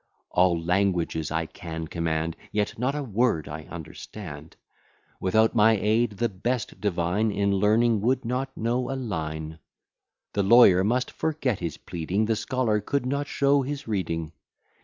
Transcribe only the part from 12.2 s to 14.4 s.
The scholar could not show his reading.